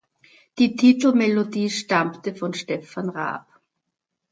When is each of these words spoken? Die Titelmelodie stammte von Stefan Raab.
Die 0.57 0.75
Titelmelodie 0.75 1.69
stammte 1.69 2.33
von 2.33 2.55
Stefan 2.55 3.09
Raab. 3.09 3.45